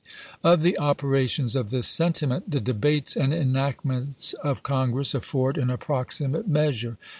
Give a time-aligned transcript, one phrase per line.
[0.43, 6.47] Of the operations of this sentiment the debates and enactments of Congress afford an approximate
[6.47, 6.97] measure.